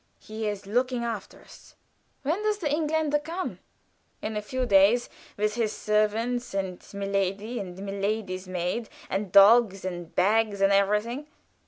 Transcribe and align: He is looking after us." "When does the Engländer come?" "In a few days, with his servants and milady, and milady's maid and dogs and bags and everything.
He 0.17 0.47
is 0.47 0.65
looking 0.65 1.03
after 1.03 1.39
us." 1.41 1.75
"When 2.23 2.41
does 2.41 2.57
the 2.57 2.65
Engländer 2.69 3.23
come?" 3.23 3.59
"In 4.19 4.35
a 4.35 4.41
few 4.41 4.65
days, 4.65 5.09
with 5.37 5.53
his 5.53 5.73
servants 5.77 6.55
and 6.55 6.83
milady, 6.91 7.59
and 7.59 7.77
milady's 7.77 8.47
maid 8.47 8.89
and 9.11 9.31
dogs 9.31 9.85
and 9.85 10.15
bags 10.15 10.59
and 10.59 10.73
everything. 10.73 11.27